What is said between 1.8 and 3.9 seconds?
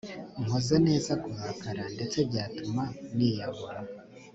ndetse byatuma niyahura